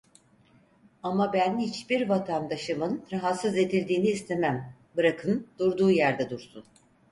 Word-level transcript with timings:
Ama 1.03 1.33
ben 1.33 1.59
hiçbir 1.59 2.09
vatandaşımın 2.09 3.05
rahatsız 3.11 3.57
edildiğini 3.57 4.07
istemem, 4.07 4.73
bırakın 4.97 5.47
durduğu 5.59 5.91
yerde 5.91 6.29
dursun. 6.29 6.63